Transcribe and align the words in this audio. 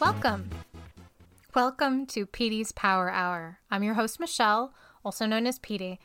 Welcome. 0.00 0.50
Welcome 1.52 2.06
to 2.06 2.26
Petey's 2.26 2.70
Power 2.70 3.10
Hour. 3.10 3.58
I'm 3.72 3.82
your 3.82 3.94
host, 3.94 4.20
Michelle, 4.20 4.72
also 5.04 5.26
known 5.26 5.48
as 5.48 5.58
Petey, 5.58 5.98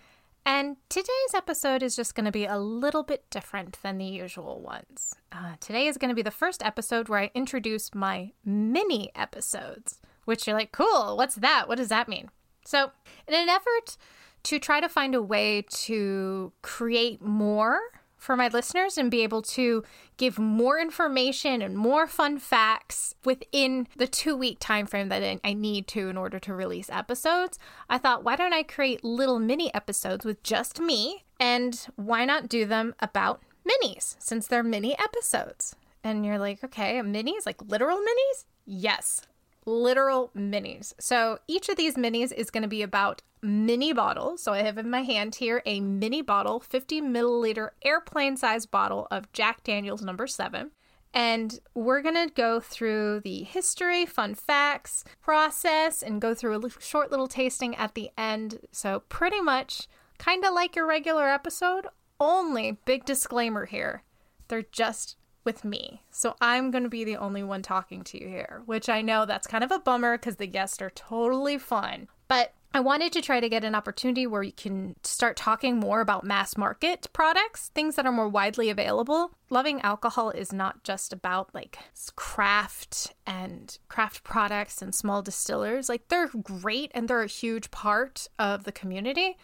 and 0.45 0.77
today's 0.89 1.33
episode 1.35 1.83
is 1.83 1.95
just 1.95 2.15
going 2.15 2.25
to 2.25 2.31
be 2.31 2.45
a 2.45 2.57
little 2.57 3.03
bit 3.03 3.29
different 3.29 3.77
than 3.81 3.97
the 3.97 4.05
usual 4.05 4.61
ones. 4.61 5.15
Uh, 5.31 5.55
today 5.59 5.87
is 5.87 5.97
going 5.97 6.09
to 6.09 6.15
be 6.15 6.21
the 6.21 6.31
first 6.31 6.63
episode 6.63 7.09
where 7.09 7.19
I 7.19 7.31
introduce 7.33 7.93
my 7.93 8.31
mini 8.43 9.11
episodes, 9.15 10.01
which 10.25 10.47
you're 10.47 10.55
like, 10.55 10.71
cool, 10.71 11.17
what's 11.17 11.35
that? 11.35 11.67
What 11.67 11.77
does 11.77 11.89
that 11.89 12.07
mean? 12.07 12.29
So, 12.65 12.91
in 13.27 13.33
an 13.33 13.49
effort 13.49 13.97
to 14.43 14.59
try 14.59 14.79
to 14.79 14.89
find 14.89 15.15
a 15.15 15.21
way 15.21 15.63
to 15.69 16.51
create 16.61 17.21
more 17.21 17.79
for 18.19 18.35
my 18.35 18.49
listeners 18.49 18.97
and 18.97 19.09
be 19.09 19.23
able 19.23 19.41
to 19.41 19.83
give 20.17 20.37
more 20.37 20.77
information 20.77 21.61
and 21.61 21.75
more 21.75 22.05
fun 22.05 22.37
facts 22.37 23.15
within 23.25 23.87
the 23.97 24.05
two 24.05 24.35
week 24.35 24.57
time 24.59 24.85
frame 24.85 25.09
that 25.09 25.39
I 25.43 25.53
need 25.53 25.87
to 25.87 26.09
in 26.09 26.17
order 26.17 26.37
to 26.39 26.53
release 26.53 26.89
episodes, 26.89 27.57
I 27.89 27.97
thought, 27.97 28.23
why 28.23 28.35
don't 28.35 28.53
I 28.53 28.63
create 28.63 29.03
little 29.03 29.39
mini 29.39 29.73
episodes 29.73 30.25
with 30.25 30.43
just 30.43 30.79
me? 30.79 31.23
And 31.39 31.87
why 31.95 32.25
not 32.25 32.49
do 32.49 32.65
them 32.65 32.93
about 32.99 33.41
minis 33.67 34.15
since 34.19 34.45
they're 34.47 34.61
mini 34.61 34.97
episodes? 34.99 35.75
And 36.03 36.25
you're 36.25 36.37
like, 36.37 36.63
okay, 36.63 36.99
minis, 36.99 37.45
like 37.45 37.61
literal 37.61 37.97
minis? 37.97 38.45
Yes, 38.65 39.21
literal 39.65 40.31
minis. 40.35 40.93
So 40.99 41.39
each 41.47 41.69
of 41.69 41.77
these 41.77 41.95
minis 41.95 42.33
is 42.33 42.51
going 42.51 42.63
to 42.63 42.69
be 42.69 42.81
about 42.81 43.21
mini 43.41 43.93
bottles. 43.93 44.43
So 44.43 44.53
I 44.53 44.63
have 44.63 44.77
in 44.77 44.89
my 44.89 45.01
hand 45.01 45.35
here 45.35 45.61
a 45.65 45.79
mini 45.79 46.21
bottle, 46.21 46.59
50 46.59 47.01
milliliter 47.01 47.69
airplane 47.83 48.37
size 48.37 48.65
bottle 48.65 49.07
of 49.11 49.31
Jack 49.33 49.63
Daniels 49.63 50.01
number 50.01 50.27
seven. 50.27 50.71
And 51.13 51.59
we're 51.73 52.03
going 52.03 52.27
to 52.27 52.33
go 52.33 52.59
through 52.59 53.21
the 53.21 53.41
history, 53.41 54.05
fun 54.05 54.35
facts, 54.35 55.03
process, 55.21 56.03
and 56.03 56.21
go 56.21 56.35
through 56.35 56.63
a 56.63 56.69
short 56.79 57.09
little 57.09 57.27
tasting 57.27 57.75
at 57.75 57.95
the 57.95 58.11
end. 58.15 58.59
So, 58.71 59.01
pretty 59.09 59.41
much 59.41 59.87
kind 60.19 60.45
of 60.45 60.53
like 60.53 60.75
your 60.75 60.85
regular 60.85 61.27
episode, 61.27 61.87
only 62.19 62.77
big 62.85 63.05
disclaimer 63.05 63.65
here 63.65 64.03
they're 64.49 64.63
just 64.63 65.15
with 65.45 65.63
me. 65.63 66.03
So 66.11 66.35
I'm 66.41 66.69
going 66.69 66.83
to 66.83 66.89
be 66.89 67.05
the 67.05 67.15
only 67.15 67.43
one 67.43 67.61
talking 67.61 68.03
to 68.03 68.21
you 68.21 68.27
here, 68.27 68.61
which 68.65 68.89
I 68.89 69.01
know 69.01 69.25
that's 69.25 69.47
kind 69.47 69.63
of 69.63 69.71
a 69.71 69.79
bummer 69.79 70.17
because 70.17 70.35
the 70.35 70.47
guests 70.47 70.81
are 70.81 70.89
totally 70.89 71.57
fun. 71.57 72.09
But 72.27 72.53
I 72.71 72.81
wanted 72.81 73.11
to 73.13 73.21
try 73.21 73.39
to 73.39 73.49
get 73.49 73.63
an 73.63 73.73
opportunity 73.73 74.27
where 74.27 74.43
you 74.43 74.51
can 74.51 74.95
start 75.03 75.35
talking 75.35 75.79
more 75.79 76.01
about 76.01 76.23
mass 76.23 76.55
market 76.55 77.07
products, 77.13 77.71
things 77.73 77.95
that 77.95 78.05
are 78.05 78.11
more 78.11 78.29
widely 78.29 78.69
available. 78.69 79.31
Loving 79.49 79.81
alcohol 79.81 80.29
is 80.29 80.53
not 80.53 80.83
just 80.83 81.11
about 81.11 81.53
like 81.55 81.79
craft 82.15 83.15
and 83.25 83.79
craft 83.87 84.23
products 84.23 84.83
and 84.83 84.93
small 84.93 85.23
distillers. 85.23 85.89
Like 85.89 86.09
they're 86.09 86.27
great 86.27 86.91
and 86.93 87.07
they're 87.07 87.23
a 87.23 87.27
huge 87.27 87.71
part 87.71 88.27
of 88.37 88.65
the 88.65 88.71
community. 88.71 89.35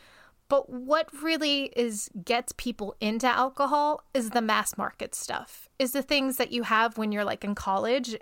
But 0.47 0.69
what 0.69 1.09
really 1.23 1.71
is 1.75 2.09
gets 2.23 2.53
people 2.55 2.95
into 3.01 3.25
alcohol 3.25 4.03
is 4.13 4.29
the 4.29 4.41
mass 4.41 4.77
market 4.77 5.15
stuff. 5.15 5.67
Is 5.79 5.93
the 5.93 6.03
things 6.03 6.37
that 6.37 6.51
you 6.51 6.61
have 6.61 6.99
when 6.99 7.11
you're 7.11 7.25
like 7.25 7.43
in 7.43 7.55
college 7.55 8.15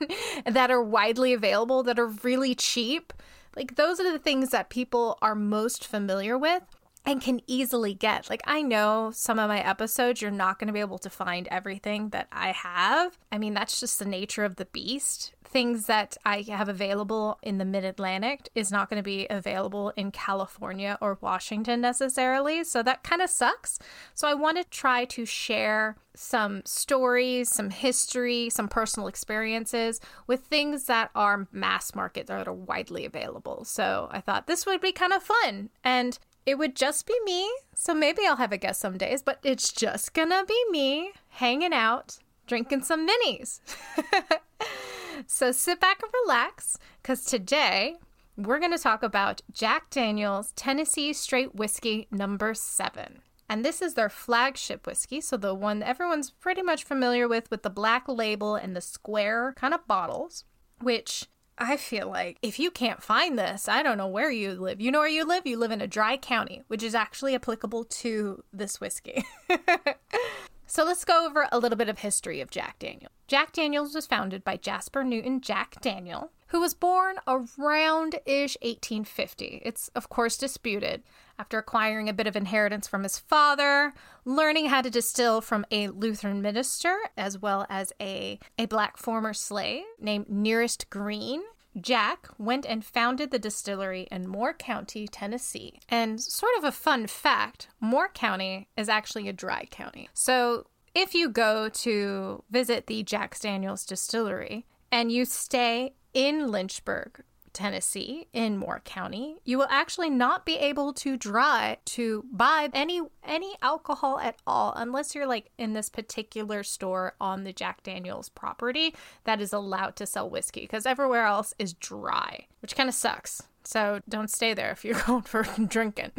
that 0.46 0.70
are 0.70 0.82
widely 0.82 1.34
available 1.34 1.82
that 1.82 1.98
are 1.98 2.06
really 2.06 2.54
cheap. 2.54 3.12
Like 3.56 3.76
those 3.76 3.98
are 3.98 4.12
the 4.12 4.18
things 4.18 4.50
that 4.50 4.68
people 4.68 5.18
are 5.22 5.34
most 5.34 5.86
familiar 5.86 6.38
with 6.38 6.62
and 7.06 7.22
can 7.22 7.40
easily 7.46 7.94
get. 7.94 8.28
Like, 8.28 8.42
I 8.44 8.62
know 8.62 9.12
some 9.14 9.38
of 9.38 9.48
my 9.48 9.60
episodes, 9.60 10.20
you're 10.20 10.32
not 10.32 10.58
going 10.58 10.66
to 10.66 10.72
be 10.72 10.80
able 10.80 10.98
to 10.98 11.08
find 11.08 11.46
everything 11.50 12.08
that 12.10 12.26
I 12.32 12.50
have. 12.50 13.16
I 13.30 13.38
mean, 13.38 13.54
that's 13.54 13.78
just 13.78 14.00
the 14.00 14.04
nature 14.04 14.44
of 14.44 14.56
the 14.56 14.64
beast. 14.64 15.32
Things 15.56 15.86
that 15.86 16.18
I 16.22 16.42
have 16.42 16.68
available 16.68 17.38
in 17.42 17.56
the 17.56 17.64
mid 17.64 17.82
Atlantic 17.82 18.50
is 18.54 18.70
not 18.70 18.90
going 18.90 18.98
to 18.98 19.02
be 19.02 19.26
available 19.30 19.90
in 19.96 20.10
California 20.10 20.98
or 21.00 21.16
Washington 21.22 21.80
necessarily. 21.80 22.62
So 22.62 22.82
that 22.82 23.02
kind 23.02 23.22
of 23.22 23.30
sucks. 23.30 23.78
So 24.12 24.28
I 24.28 24.34
want 24.34 24.58
to 24.58 24.64
try 24.64 25.06
to 25.06 25.24
share 25.24 25.96
some 26.14 26.60
stories, 26.66 27.48
some 27.48 27.70
history, 27.70 28.50
some 28.50 28.68
personal 28.68 29.08
experiences 29.08 29.98
with 30.26 30.40
things 30.40 30.84
that 30.88 31.08
are 31.14 31.48
mass 31.52 31.94
market 31.94 32.26
that 32.26 32.46
are 32.46 32.52
widely 32.52 33.06
available. 33.06 33.64
So 33.64 34.10
I 34.12 34.20
thought 34.20 34.46
this 34.46 34.66
would 34.66 34.82
be 34.82 34.92
kind 34.92 35.14
of 35.14 35.22
fun. 35.22 35.70
And 35.82 36.18
it 36.44 36.58
would 36.58 36.76
just 36.76 37.06
be 37.06 37.18
me. 37.24 37.50
So 37.74 37.94
maybe 37.94 38.26
I'll 38.26 38.36
have 38.36 38.52
a 38.52 38.58
guest 38.58 38.82
some 38.82 38.98
days, 38.98 39.22
but 39.22 39.38
it's 39.42 39.72
just 39.72 40.12
gonna 40.12 40.44
be 40.44 40.64
me 40.70 41.12
hanging 41.30 41.72
out, 41.72 42.18
drinking 42.46 42.82
some 42.82 43.08
minis. 43.08 43.60
so 45.26 45.52
sit 45.52 45.80
back 45.80 46.02
and 46.02 46.12
relax, 46.24 46.78
because 47.02 47.24
today 47.24 47.96
we're 48.36 48.58
gonna 48.58 48.78
talk 48.78 49.02
about 49.02 49.40
Jack 49.52 49.90
Daniels 49.90 50.52
Tennessee 50.56 51.12
Straight 51.12 51.54
Whiskey 51.54 52.06
number 52.10 52.52
seven. 52.54 53.20
And 53.48 53.64
this 53.64 53.80
is 53.80 53.94
their 53.94 54.08
flagship 54.08 54.86
whiskey, 54.86 55.20
so 55.20 55.36
the 55.36 55.54
one 55.54 55.82
everyone's 55.82 56.30
pretty 56.30 56.62
much 56.62 56.84
familiar 56.84 57.28
with, 57.28 57.50
with 57.50 57.62
the 57.62 57.70
black 57.70 58.08
label 58.08 58.56
and 58.56 58.74
the 58.74 58.80
square 58.80 59.54
kind 59.56 59.72
of 59.72 59.86
bottles, 59.86 60.44
which 60.80 61.26
I 61.58 61.76
feel 61.76 62.08
like 62.08 62.38
if 62.42 62.58
you 62.58 62.70
can't 62.70 63.02
find 63.02 63.38
this, 63.38 63.68
I 63.68 63.82
don't 63.82 63.96
know 63.96 64.08
where 64.08 64.30
you 64.30 64.52
live. 64.52 64.80
You 64.80 64.90
know 64.90 64.98
where 64.98 65.08
you 65.08 65.24
live? 65.24 65.46
You 65.46 65.58
live 65.58 65.70
in 65.70 65.80
a 65.80 65.86
dry 65.86 66.16
county, 66.16 66.62
which 66.68 66.82
is 66.82 66.94
actually 66.94 67.34
applicable 67.34 67.84
to 67.84 68.42
this 68.52 68.80
whiskey. 68.80 69.24
so 70.66 70.84
let's 70.84 71.04
go 71.04 71.26
over 71.26 71.48
a 71.50 71.58
little 71.58 71.78
bit 71.78 71.88
of 71.88 72.00
history 72.00 72.40
of 72.40 72.50
Jack 72.50 72.78
Daniel. 72.78 73.10
Jack 73.28 73.52
Daniels 73.52 73.94
was 73.94 74.06
founded 74.06 74.44
by 74.44 74.56
Jasper 74.56 75.02
Newton 75.02 75.40
Jack 75.40 75.80
Daniel, 75.80 76.30
who 76.48 76.60
was 76.60 76.74
born 76.74 77.16
around 77.26 78.16
ish 78.24 78.56
1850. 78.62 79.62
It's, 79.64 79.88
of 79.94 80.08
course, 80.08 80.36
disputed. 80.36 81.02
After 81.38 81.58
acquiring 81.58 82.08
a 82.08 82.14
bit 82.14 82.26
of 82.26 82.36
inheritance 82.36 82.86
from 82.86 83.02
his 83.02 83.18
father, 83.18 83.92
learning 84.24 84.66
how 84.66 84.80
to 84.80 84.90
distill 84.90 85.40
from 85.40 85.66
a 85.70 85.88
Lutheran 85.88 86.40
minister, 86.40 86.96
as 87.16 87.38
well 87.38 87.66
as 87.68 87.92
a, 88.00 88.38
a 88.58 88.66
black 88.66 88.96
former 88.96 89.34
slave 89.34 89.84
named 90.00 90.28
Nearest 90.28 90.88
Green, 90.88 91.42
Jack 91.80 92.28
went 92.38 92.64
and 92.66 92.84
founded 92.84 93.30
the 93.30 93.38
distillery 93.38 94.08
in 94.10 94.26
Moore 94.26 94.54
County, 94.54 95.06
Tennessee. 95.06 95.80
And 95.88 96.20
sort 96.20 96.52
of 96.58 96.64
a 96.64 96.72
fun 96.72 97.06
fact 97.06 97.68
Moore 97.80 98.08
County 98.08 98.68
is 98.76 98.88
actually 98.88 99.28
a 99.28 99.32
dry 99.32 99.66
county. 99.70 100.08
So 100.14 100.66
if 100.94 101.14
you 101.14 101.28
go 101.28 101.68
to 101.68 102.42
visit 102.50 102.86
the 102.86 103.02
Jack 103.02 103.38
Daniels 103.38 103.84
distillery 103.84 104.66
and 104.90 105.12
you 105.12 105.24
stay 105.24 105.94
in 106.14 106.50
Lynchburg, 106.50 107.22
Tennessee, 107.56 108.28
in 108.34 108.58
Moore 108.58 108.82
County, 108.84 109.38
you 109.46 109.56
will 109.56 109.66
actually 109.70 110.10
not 110.10 110.44
be 110.44 110.56
able 110.56 110.92
to 110.92 111.16
drive 111.16 111.82
to 111.86 112.22
buy 112.30 112.68
any 112.74 113.00
any 113.24 113.54
alcohol 113.62 114.18
at 114.18 114.36
all 114.46 114.74
unless 114.76 115.14
you're 115.14 115.26
like 115.26 115.50
in 115.56 115.72
this 115.72 115.88
particular 115.88 116.62
store 116.62 117.14
on 117.18 117.44
the 117.44 117.54
Jack 117.54 117.82
Daniels 117.82 118.28
property 118.28 118.94
that 119.24 119.40
is 119.40 119.54
allowed 119.54 119.96
to 119.96 120.04
sell 120.04 120.28
whiskey 120.28 120.60
because 120.60 120.84
everywhere 120.84 121.24
else 121.24 121.54
is 121.58 121.72
dry, 121.72 122.46
which 122.60 122.76
kind 122.76 122.90
of 122.90 122.94
sucks. 122.94 123.42
So 123.64 124.00
don't 124.06 124.30
stay 124.30 124.52
there 124.52 124.70
if 124.70 124.84
you're 124.84 125.00
going 125.06 125.22
for 125.22 125.44
drinking. 125.66 126.12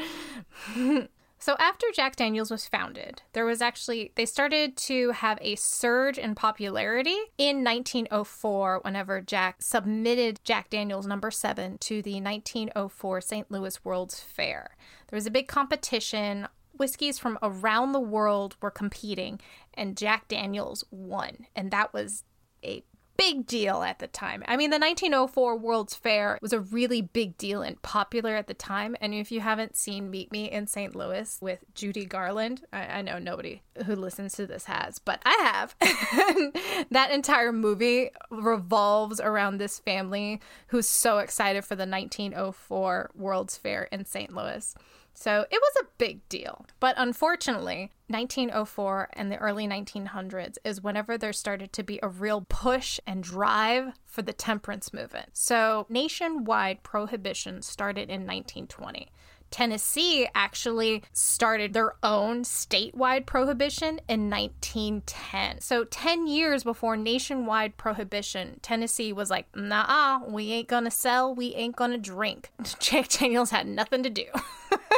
So 1.40 1.56
after 1.60 1.86
Jack 1.94 2.16
Daniels 2.16 2.50
was 2.50 2.68
founded, 2.68 3.22
there 3.34 3.46
was 3.46 3.62
actually 3.62 4.12
they 4.16 4.26
started 4.26 4.76
to 4.78 5.12
have 5.12 5.38
a 5.42 5.56
surge 5.56 6.18
in 6.18 6.34
popularity 6.36 7.18
in 7.38 7.64
1904 7.64 8.80
whenever 8.84 9.22
Jack 9.22 9.58
submitted 9.62 10.40
Jack 10.44 10.70
Daniels 10.70 11.06
number 11.06 11.30
7 11.30 11.78
to 11.78 12.02
the 12.02 12.20
1904 12.20 13.22
St. 13.22 13.52
Louis 13.52 13.86
World's 13.86 14.20
Fair. 14.20 14.76
There 15.10 15.18
was 15.18 15.28
a 15.28 15.32
big 15.32 15.48
competition 15.48 16.48
Whiskies 16.76 17.18
from 17.18 17.40
around 17.42 17.92
the 17.92 18.00
world 18.00 18.56
were 18.62 18.70
competing 18.72 19.40
and 19.74 19.98
Jack 19.98 20.28
Daniels 20.28 20.84
won 20.92 21.48
and 21.56 21.72
that 21.72 21.94
was 21.94 22.24
a 22.64 22.84
big 23.18 23.48
deal 23.48 23.84
at 23.84 24.00
the 24.00 24.08
time. 24.08 24.44
I 24.48 24.56
mean, 24.56 24.70
the 24.70 24.80
1904 24.80 25.58
World's 25.58 25.96
Fair 25.96 26.38
was 26.42 26.54
a 26.54 26.60
really 26.60 27.02
big 27.02 27.38
deal 27.38 27.62
and 27.62 27.82
popular 27.82 28.36
at 28.36 28.48
the 28.48 28.54
time. 28.54 28.96
And 29.02 29.14
if 29.14 29.32
you 29.32 29.42
haven't 29.42 29.76
seen 29.76 30.10
Meet 30.10 30.32
Me 30.32 30.50
in 30.50 30.68
St. 30.68 30.96
Louis 30.96 31.38
with 31.42 31.66
Judy 31.74 32.06
Garland, 32.06 32.64
I, 32.72 32.86
I 32.86 33.02
know 33.02 33.20
nobody 33.20 33.64
who 33.86 33.96
listens 33.96 34.34
to 34.34 34.48
this 34.48 34.66
has, 34.66 35.00
but 35.00 35.22
I 35.26 35.52
have. 35.52 35.76
that 36.92 37.12
entire 37.12 37.52
movie 37.52 38.12
revolves 38.30 39.20
around 39.20 39.58
this 39.58 39.80
family 39.80 40.40
who's 40.68 40.88
so 40.88 41.18
excited 41.18 41.66
for 41.66 41.76
the 41.76 41.88
1904 41.88 43.12
World's 43.16 43.58
Fair 43.58 43.84
in 43.92 44.06
St. 44.06 44.34
Louis. 44.34 44.76
So 45.20 45.48
it 45.50 45.60
was 45.60 45.74
a 45.82 45.88
big 45.98 46.30
deal. 46.30 46.68
But 46.80 46.94
unfortunately, 46.96 47.92
1904 48.06 49.10
and 49.14 49.32
the 49.32 49.38
early 49.38 49.68
1900s 49.68 50.60
is 50.64 50.84
whenever 50.84 51.18
there 51.18 51.34
started 51.34 51.74
to 51.74 51.82
be 51.82 52.00
a 52.04 52.08
real 52.08 52.46
push 52.48 53.00
and 53.08 53.24
drive 53.24 53.94
for 54.06 54.22
the 54.22 54.32
temperance 54.32 54.94
movement. 54.94 55.30
So 55.34 55.88
nationwide 55.90 56.84
prohibition 56.84 57.64
started 57.64 58.10
in 58.10 58.28
1920. 58.28 59.10
Tennessee 59.52 60.28
actually 60.36 61.04
started 61.14 61.74
their 61.74 61.94
own 62.04 62.44
statewide 62.44 63.26
prohibition 63.26 64.00
in 64.08 64.30
1910. 64.30 65.62
So, 65.62 65.84
10 65.84 66.28
years 66.28 66.64
before 66.64 66.98
nationwide 66.98 67.78
prohibition, 67.78 68.60
Tennessee 68.62 69.14
was 69.14 69.30
like, 69.30 69.48
nah, 69.56 70.22
we 70.26 70.52
ain't 70.52 70.68
gonna 70.68 70.92
sell, 70.92 71.34
we 71.34 71.54
ain't 71.56 71.76
gonna 71.76 71.98
drink. 71.98 72.52
Jack 72.80 73.10
Daniels 73.10 73.52
had 73.52 73.68
nothing 73.68 74.04
to 74.04 74.10
do. 74.10 74.26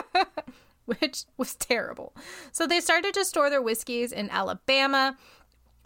Which 0.85 1.25
was 1.37 1.53
terrible. 1.53 2.15
So 2.51 2.65
they 2.65 2.79
started 2.79 3.13
to 3.13 3.23
store 3.23 3.51
their 3.51 3.61
whiskeys 3.61 4.11
in 4.11 4.27
Alabama, 4.31 5.17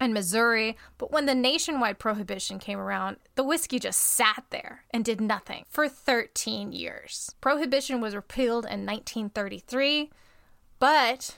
and 0.03 0.13
Missouri, 0.13 0.77
but 0.97 1.11
when 1.11 1.25
the 1.25 1.33
nationwide 1.33 1.97
prohibition 1.97 2.59
came 2.59 2.79
around, 2.79 3.17
the 3.35 3.43
whiskey 3.43 3.79
just 3.79 3.99
sat 3.99 4.43
there 4.49 4.83
and 4.91 5.03
did 5.03 5.19
nothing 5.19 5.65
for 5.69 5.89
13 5.89 6.71
years. 6.71 7.33
Prohibition 7.41 8.01
was 8.01 8.15
repealed 8.15 8.65
in 8.65 8.85
1933, 8.85 10.11
but 10.79 11.37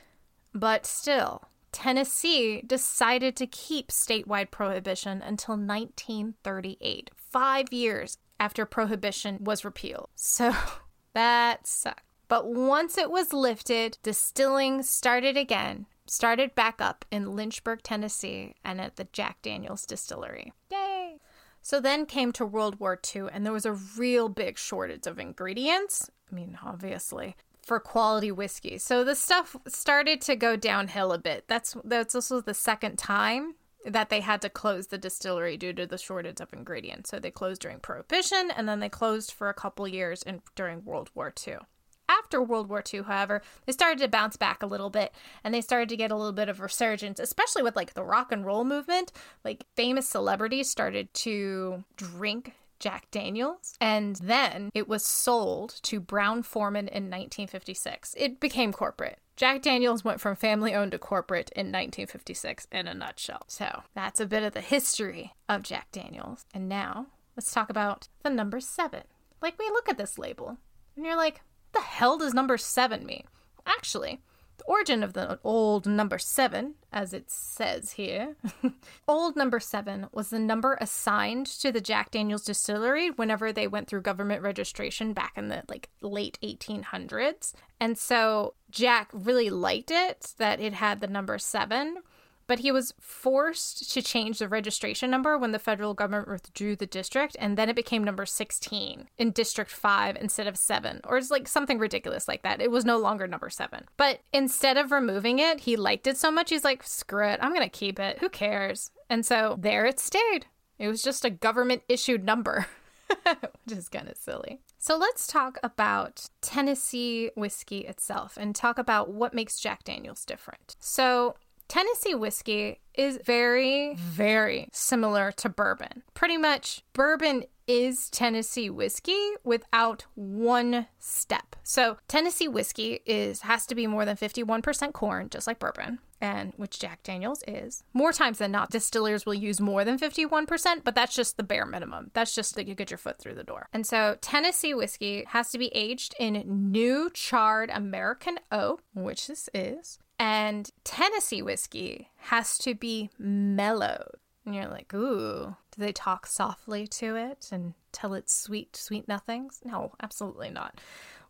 but 0.53 0.85
still, 0.85 1.49
Tennessee 1.71 2.61
decided 2.65 3.35
to 3.35 3.47
keep 3.47 3.89
statewide 3.89 4.49
prohibition 4.49 5.21
until 5.21 5.55
1938, 5.55 7.11
5 7.15 7.73
years 7.73 8.17
after 8.39 8.65
prohibition 8.65 9.37
was 9.41 9.65
repealed. 9.65 10.09
So 10.15 10.53
that 11.13 11.67
sucked. 11.67 12.01
But 12.27 12.47
once 12.47 12.97
it 12.97 13.11
was 13.11 13.33
lifted, 13.33 13.97
distilling 14.01 14.81
started 14.81 15.37
again 15.37 15.85
started 16.07 16.55
back 16.55 16.81
up 16.81 17.05
in 17.11 17.35
Lynchburg, 17.35 17.81
Tennessee, 17.83 18.55
and 18.63 18.79
at 18.79 18.95
the 18.95 19.07
Jack 19.11 19.41
Daniels 19.41 19.85
distillery. 19.85 20.53
Yay! 20.71 21.19
So 21.61 21.79
then 21.79 22.05
came 22.05 22.31
to 22.33 22.45
World 22.45 22.79
War 22.79 22.99
II, 23.15 23.27
and 23.31 23.43
there 23.43 23.53
was 23.53 23.65
a 23.65 23.73
real 23.73 24.29
big 24.29 24.57
shortage 24.57 25.07
of 25.07 25.17
ingredients. 25.17 26.09
I 26.31 26.35
mean, 26.35 26.59
obviously, 26.63 27.35
for 27.63 27.79
quality 27.79 28.31
whiskey. 28.31 28.77
So 28.77 29.03
the 29.03 29.15
stuff 29.15 29.55
started 29.67 30.21
to 30.21 30.35
go 30.35 30.55
downhill 30.55 31.11
a 31.11 31.17
bit. 31.17 31.45
That's 31.47 31.75
that's 31.83 32.13
also 32.13 32.39
the 32.39 32.53
second 32.53 32.97
time 32.97 33.55
that 33.85 34.09
they 34.09 34.21
had 34.21 34.41
to 34.41 34.49
close 34.49 34.87
the 34.87 34.97
distillery 34.97 35.57
due 35.57 35.73
to 35.73 35.85
the 35.85 35.97
shortage 35.97 36.39
of 36.39 36.53
ingredients. 36.53 37.09
So 37.09 37.19
they 37.19 37.31
closed 37.31 37.61
during 37.61 37.79
Prohibition, 37.79 38.51
and 38.55 38.67
then 38.67 38.79
they 38.79 38.89
closed 38.89 39.31
for 39.31 39.49
a 39.49 39.53
couple 39.53 39.87
years 39.87 40.23
in, 40.23 40.41
during 40.55 40.83
World 40.83 41.09
War 41.15 41.33
II. 41.47 41.57
After 42.07 42.41
World 42.41 42.69
War 42.69 42.83
II, 42.93 43.03
however, 43.03 43.41
they 43.65 43.71
started 43.71 43.99
to 43.99 44.07
bounce 44.07 44.37
back 44.37 44.61
a 44.61 44.67
little 44.67 44.89
bit 44.89 45.13
and 45.43 45.53
they 45.53 45.61
started 45.61 45.89
to 45.89 45.97
get 45.97 46.11
a 46.11 46.15
little 46.15 46.31
bit 46.31 46.49
of 46.49 46.59
resurgence, 46.59 47.19
especially 47.19 47.63
with 47.63 47.75
like 47.75 47.93
the 47.93 48.03
rock 48.03 48.31
and 48.31 48.45
roll 48.45 48.63
movement. 48.63 49.11
Like 49.43 49.65
famous 49.75 50.07
celebrities 50.07 50.69
started 50.69 51.13
to 51.15 51.83
drink 51.97 52.53
Jack 52.79 53.09
Daniels, 53.11 53.75
and 53.79 54.17
then 54.17 54.69
it 54.73 54.87
was 54.87 55.03
sold 55.05 55.79
to 55.83 55.99
Brown 55.99 56.43
Forman 56.43 56.87
in 56.87 57.05
1956. 57.05 58.13
It 58.17 58.39
became 58.39 58.73
corporate. 58.73 59.19
Jack 59.35 59.61
Daniels 59.61 60.03
went 60.03 60.21
from 60.21 60.35
family 60.35 60.73
owned 60.73 60.91
to 60.93 60.99
corporate 60.99 61.51
in 61.55 61.67
1956 61.67 62.67
in 62.71 62.87
a 62.87 62.93
nutshell. 62.93 63.43
So 63.47 63.83
that's 63.93 64.19
a 64.19 64.25
bit 64.25 64.43
of 64.43 64.53
the 64.53 64.61
history 64.61 65.33
of 65.49 65.63
Jack 65.63 65.91
Daniels. 65.91 66.45
And 66.53 66.69
now 66.69 67.07
let's 67.35 67.51
talk 67.51 67.69
about 67.69 68.07
the 68.23 68.29
number 68.29 68.59
seven. 68.59 69.03
Like, 69.41 69.59
we 69.59 69.65
look 69.69 69.89
at 69.89 69.97
this 69.97 70.17
label 70.17 70.57
and 70.95 71.05
you're 71.05 71.17
like, 71.17 71.41
the 71.75 71.81
hell 71.81 72.17
does 72.17 72.33
number 72.33 72.57
seven 72.57 73.05
mean? 73.05 73.23
Actually, 73.65 74.21
the 74.57 74.63
origin 74.65 75.03
of 75.03 75.13
the 75.13 75.39
old 75.43 75.85
number 75.85 76.17
seven, 76.17 76.75
as 76.91 77.13
it 77.13 77.29
says 77.29 77.93
here, 77.93 78.35
old 79.07 79.35
number 79.35 79.59
seven 79.59 80.07
was 80.11 80.29
the 80.29 80.39
number 80.39 80.77
assigned 80.79 81.47
to 81.47 81.71
the 81.71 81.81
Jack 81.81 82.11
Daniels 82.11 82.45
distillery 82.45 83.09
whenever 83.09 83.51
they 83.51 83.67
went 83.67 83.87
through 83.87 84.01
government 84.01 84.41
registration 84.41 85.13
back 85.13 85.33
in 85.35 85.49
the 85.49 85.63
like 85.67 85.89
late 86.01 86.39
1800s. 86.41 87.53
And 87.79 87.97
so 87.97 88.53
Jack 88.71 89.09
really 89.11 89.49
liked 89.49 89.91
it 89.91 90.33
that 90.37 90.61
it 90.61 90.73
had 90.73 91.01
the 91.01 91.07
number 91.07 91.37
seven 91.37 91.97
but 92.47 92.59
he 92.59 92.71
was 92.71 92.93
forced 92.99 93.91
to 93.93 94.01
change 94.01 94.39
the 94.39 94.47
registration 94.47 95.09
number 95.09 95.37
when 95.37 95.51
the 95.51 95.59
federal 95.59 95.93
government 95.93 96.27
withdrew 96.27 96.75
the 96.75 96.85
district, 96.85 97.35
and 97.39 97.57
then 97.57 97.69
it 97.69 97.75
became 97.75 98.03
number 98.03 98.25
16 98.25 99.07
in 99.17 99.31
District 99.31 99.71
5 99.71 100.17
instead 100.17 100.47
of 100.47 100.57
7, 100.57 101.01
or 101.05 101.17
it's 101.17 101.31
like 101.31 101.47
something 101.47 101.79
ridiculous 101.79 102.27
like 102.27 102.43
that. 102.43 102.61
It 102.61 102.71
was 102.71 102.85
no 102.85 102.97
longer 102.97 103.27
number 103.27 103.49
7. 103.49 103.85
But 103.97 104.19
instead 104.33 104.77
of 104.77 104.91
removing 104.91 105.39
it, 105.39 105.61
he 105.61 105.75
liked 105.75 106.07
it 106.07 106.17
so 106.17 106.31
much, 106.31 106.49
he's 106.49 106.63
like, 106.63 106.83
screw 106.83 107.27
it, 107.27 107.39
I'm 107.41 107.53
gonna 107.53 107.69
keep 107.69 107.99
it. 107.99 108.19
Who 108.19 108.29
cares? 108.29 108.91
And 109.09 109.25
so 109.25 109.57
there 109.59 109.85
it 109.85 109.99
stayed. 109.99 110.47
It 110.77 110.87
was 110.87 111.01
just 111.01 111.25
a 111.25 111.29
government 111.29 111.83
issued 111.87 112.25
number. 112.25 112.67
which 113.65 113.77
is 113.77 113.89
kind 113.89 114.09
of 114.09 114.17
silly. 114.17 114.61
So 114.77 114.97
let's 114.97 115.27
talk 115.27 115.57
about 115.63 116.29
Tennessee 116.41 117.31
whiskey 117.35 117.79
itself 117.79 118.37
and 118.39 118.55
talk 118.55 118.77
about 118.77 119.09
what 119.09 119.33
makes 119.33 119.59
Jack 119.59 119.83
Daniels 119.83 120.25
different. 120.25 120.75
So, 120.79 121.35
Tennessee 121.67 122.15
whiskey 122.15 122.79
is 122.93 123.19
very, 123.25 123.95
very 123.95 124.69
similar 124.71 125.31
to 125.33 125.49
bourbon. 125.49 126.03
Pretty 126.13 126.37
much, 126.37 126.83
bourbon 126.93 127.45
is 127.67 128.09
Tennessee 128.09 128.69
whiskey 128.69 129.31
without 129.43 130.05
one 130.15 130.87
step. 130.99 131.55
So, 131.63 131.97
Tennessee 132.07 132.47
whiskey 132.47 132.99
is 133.05 133.41
has 133.41 133.65
to 133.67 133.75
be 133.75 133.87
more 133.87 134.05
than 134.05 134.17
51% 134.17 134.93
corn, 134.93 135.29
just 135.29 135.47
like 135.47 135.59
bourbon, 135.59 135.99
and 136.21 136.53
which 136.57 136.79
Jack 136.79 137.03
Daniels 137.03 137.43
is. 137.47 137.83
More 137.93 138.13
times 138.13 138.37
than 138.37 138.51
not, 138.51 138.71
distillers 138.71 139.25
will 139.25 139.33
use 139.33 139.59
more 139.59 139.83
than 139.83 139.97
51%, 139.97 140.83
but 140.83 140.95
that's 140.95 141.15
just 141.15 141.37
the 141.37 141.43
bare 141.43 141.65
minimum. 141.65 142.11
That's 142.13 142.35
just 142.35 142.55
that 142.55 142.67
you 142.67 142.75
get 142.75 142.91
your 142.91 142.97
foot 142.97 143.19
through 143.19 143.35
the 143.35 143.43
door. 143.43 143.67
And 143.73 143.85
so, 143.85 144.17
Tennessee 144.21 144.73
whiskey 144.73 145.25
has 145.29 145.49
to 145.51 145.57
be 145.57 145.67
aged 145.73 146.15
in 146.19 146.71
new 146.71 147.09
charred 147.13 147.69
American 147.69 148.39
oak, 148.51 148.83
which 148.93 149.27
this 149.27 149.49
is, 149.53 149.99
and 150.19 150.69
Tennessee 150.83 151.41
whiskey 151.41 152.09
has 152.17 152.57
to 152.59 152.75
be 152.75 153.09
mellowed. 153.17 154.17
And 154.45 154.53
you're 154.53 154.67
like, 154.67 154.93
ooh, 154.93 155.55
do 155.71 155.81
they 155.81 155.91
talk 155.91 156.27
softly 156.27 156.85
to 156.87 157.15
it 157.15 157.49
and 157.51 157.73
tell 157.91 158.13
it 158.13 158.29
sweet, 158.29 158.75
sweet 158.75 159.07
nothings? 159.07 159.59
No, 159.63 159.93
absolutely 160.01 160.51
not. 160.51 160.79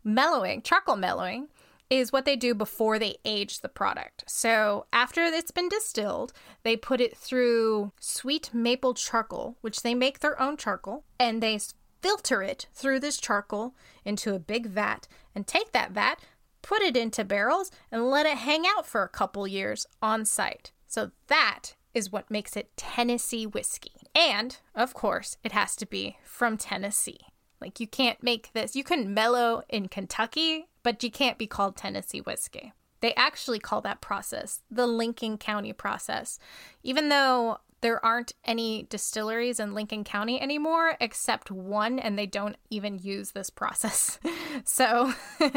Mellowing, 0.03 0.61
charcoal 0.61 0.97
mellowing, 0.97 1.47
is 1.89 2.11
what 2.11 2.25
they 2.25 2.35
do 2.35 2.53
before 2.53 2.99
they 2.99 3.17
age 3.23 3.61
the 3.61 3.69
product. 3.69 4.23
So, 4.27 4.87
after 4.91 5.21
it's 5.23 5.51
been 5.51 5.69
distilled, 5.69 6.33
they 6.63 6.75
put 6.75 6.99
it 6.99 7.15
through 7.15 7.91
sweet 7.99 8.49
maple 8.53 8.93
charcoal, 8.95 9.57
which 9.61 9.81
they 9.81 9.93
make 9.93 10.19
their 10.19 10.41
own 10.41 10.57
charcoal, 10.57 11.05
and 11.19 11.41
they 11.41 11.59
filter 12.01 12.41
it 12.41 12.67
through 12.73 12.99
this 12.99 13.17
charcoal 13.17 13.75
into 14.03 14.33
a 14.33 14.39
big 14.39 14.67
vat 14.67 15.07
and 15.33 15.47
take 15.47 15.71
that 15.71 15.91
vat, 15.91 16.19
put 16.61 16.81
it 16.81 16.97
into 16.97 17.23
barrels, 17.23 17.71
and 17.91 18.09
let 18.09 18.25
it 18.25 18.37
hang 18.37 18.65
out 18.65 18.85
for 18.85 19.03
a 19.03 19.09
couple 19.09 19.47
years 19.47 19.85
on 20.01 20.25
site. 20.25 20.71
So 20.87 21.11
that 21.27 21.73
is 21.95 22.11
what 22.11 22.29
makes 22.29 22.55
it 22.55 22.75
Tennessee 22.77 23.47
whiskey. 23.47 23.93
And, 24.13 24.57
of 24.75 24.93
course, 24.93 25.37
it 25.43 25.53
has 25.53 25.75
to 25.77 25.85
be 25.85 26.17
from 26.23 26.57
Tennessee. 26.57 27.19
Like, 27.59 27.79
you 27.79 27.87
can't 27.87 28.21
make 28.21 28.51
this, 28.53 28.75
you 28.75 28.83
can 28.83 29.13
mellow 29.13 29.63
in 29.69 29.87
Kentucky, 29.87 30.67
but 30.83 31.01
you 31.01 31.09
can't 31.09 31.37
be 31.37 31.47
called 31.47 31.75
Tennessee 31.75 32.19
whiskey. 32.19 32.73
They 32.99 33.13
actually 33.15 33.59
call 33.59 33.81
that 33.81 34.01
process 34.01 34.61
the 34.69 34.87
Lincoln 34.87 35.37
County 35.37 35.73
process. 35.73 36.37
Even 36.83 37.09
though 37.09 37.59
there 37.81 38.03
aren't 38.03 38.33
any 38.45 38.87
distilleries 38.89 39.59
in 39.59 39.73
Lincoln 39.73 40.03
County 40.03 40.41
anymore 40.41 40.97
except 40.99 41.51
one, 41.51 41.99
and 41.99 42.17
they 42.17 42.25
don't 42.25 42.55
even 42.69 42.97
use 42.97 43.31
this 43.31 43.49
process. 43.49 44.19
so 44.63 45.13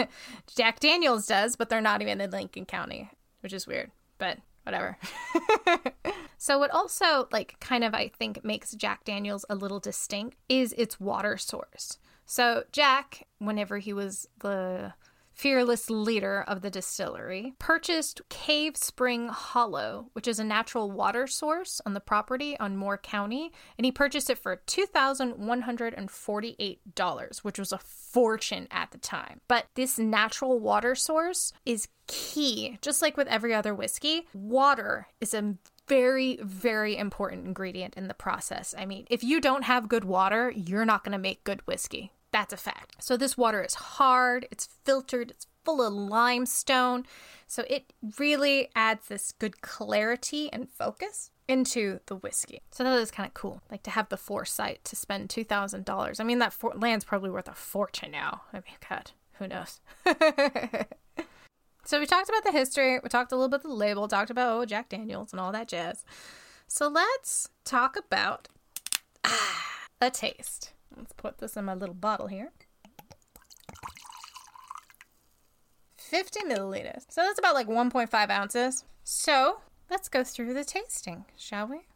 Jack 0.57 0.81
Daniels 0.81 1.27
does, 1.27 1.57
but 1.57 1.69
they're 1.69 1.81
not 1.81 2.03
even 2.03 2.21
in 2.21 2.31
Lincoln 2.31 2.67
County, 2.67 3.11
which 3.41 3.53
is 3.53 3.67
weird, 3.67 3.91
but 4.19 4.39
whatever. 4.65 4.99
so 6.39 6.59
what 6.59 6.71
also 6.71 7.29
like 7.33 7.57
kind 7.61 7.85
of 7.85 7.95
I 7.95 8.09
think 8.09 8.45
makes 8.45 8.75
Jack 8.75 9.05
Daniels 9.05 9.45
a 9.51 9.55
little 9.55 9.81
distinct 9.81 10.39
is 10.49 10.73
its 10.79 10.99
water 10.99 11.37
source. 11.37 11.99
So 12.25 12.65
Jack, 12.73 13.27
whenever 13.39 13.79
he 13.79 13.93
was 13.93 14.29
the 14.39 14.95
fearless 15.39 15.89
leader 15.89 16.45
of 16.49 16.61
the 16.63 16.71
distillery, 16.71 17.55
purchased 17.61 18.21
Cave 18.29 18.77
Spring 18.77 19.29
Hollow, 19.29 20.11
which 20.13 20.27
is 20.27 20.41
a 20.41 20.45
natural 20.45 20.91
water 20.91 21.29
source 21.29 21.81
on 21.87 21.95
the 21.95 22.01
property 22.01 22.59
on 22.59 22.77
Moore 22.77 22.99
County, 22.99 23.53
and 23.79 23.85
he 23.85 23.93
purchased 23.93 24.31
it 24.31 24.39
for 24.39 24.61
$2,148, 24.67 27.45
which 27.45 27.59
was 27.59 27.73
a 27.73 27.79
fortune 27.79 28.67
at 28.73 28.91
the 28.91 28.99
time. 28.99 29.41
But 29.47 29.67
this 29.77 29.97
natural 29.97 30.59
water 30.59 30.97
source 30.97 31.53
is 31.65 31.87
key. 32.09 32.79
Just 32.83 33.01
like 33.01 33.17
with 33.17 33.29
every 33.29 33.55
other 33.55 33.75
whiskey, 33.75 34.27
water 34.35 35.07
is 35.21 35.35
a 35.35 35.55
very, 35.89 36.39
very 36.43 36.97
important 36.97 37.47
ingredient 37.47 37.95
in 37.95 38.09
the 38.09 38.15
process. 38.15 38.75
I 38.77 38.87
mean, 38.87 39.07
if 39.11 39.25
you 39.25 39.41
don't 39.41 39.65
have 39.65 39.89
good 39.89 40.05
water, 40.05 40.53
you're 40.55 40.85
not 40.85 41.05
going 41.05 41.13
to 41.13 41.19
make 41.19 41.45
good 41.45 41.67
whiskey. 41.67 42.13
That's 42.31 42.53
a 42.53 42.59
fact. 42.59 42.97
So 43.03 43.17
this 43.17 43.39
water 43.39 43.63
is 43.63 43.75
hard, 43.75 44.47
it's 44.51 44.69
filtered, 44.85 45.31
it's 45.31 45.47
full 45.65 45.83
of 45.83 45.93
limestone. 45.93 47.05
So 47.47 47.65
it 47.69 47.93
really 48.19 48.69
adds 48.77 49.09
this 49.09 49.33
good 49.33 49.63
clarity 49.63 50.53
and 50.53 50.69
focus 50.69 51.31
into 51.49 52.01
the 52.07 52.17
whiskey. 52.17 52.61
So 52.71 52.85
that 52.85 52.99
is 52.99 53.11
kind 53.11 53.27
of 53.27 53.33
cool. 53.35 53.63
Like 53.71 53.83
to 53.85 53.91
have 53.91 54.11
the 54.11 54.19
foresight 54.19 54.85
to 54.85 54.97
spend 54.97 55.31
$2,000. 55.31 56.21
I 56.21 56.25
mean, 56.25 56.39
that 56.41 56.53
for- 56.53 56.75
land's 56.75 57.05
probably 57.07 57.31
worth 57.31 57.49
a 57.49 57.55
fortune 57.55 58.11
now. 58.11 58.43
I 58.53 58.57
mean, 58.57 58.77
God, 58.89 59.13
who 59.39 59.49
knows? 59.49 59.81
so 61.89 61.99
we 61.99 62.05
talked 62.05 62.29
about 62.29 62.45
the 62.45 62.53
history. 62.53 63.01
We 63.03 63.09
talked 63.09 63.33
a 63.33 63.35
little 63.35 63.49
bit 63.49 63.63
the 63.63 63.69
label, 63.69 64.07
talked 64.09 64.29
about, 64.29 64.55
oh, 64.55 64.67
Jack 64.67 64.91
Daniels 64.91 65.33
and 65.33 65.41
all 65.41 65.53
that 65.53 65.69
jazz. 65.69 66.05
So 66.67 66.87
let's 66.87 67.49
talk 67.65 67.97
about 67.97 68.47
ah, 69.25 69.65
a 69.99 70.11
taste. 70.11 70.75
Let's 70.95 71.15
put 71.15 71.39
this 71.39 71.57
in 71.57 71.65
my 71.65 71.73
little 71.73 71.95
bottle 71.95 72.27
here. 72.27 72.53
50 75.97 76.41
milliliters. 76.41 77.07
So 77.09 77.23
that's 77.23 77.39
about 77.39 77.55
like 77.55 77.69
1.5 77.69 78.29
ounces. 78.29 78.85
So 79.03 79.63
let's 79.91 80.11
go 80.11 80.23
through 80.23 80.53
the 80.53 80.65
tasting, 80.65 81.25
shall 81.39 81.69
we? 81.69 81.87